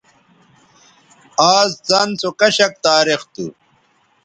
[1.55, 3.45] آز څَن سو کشک تاریخ تھو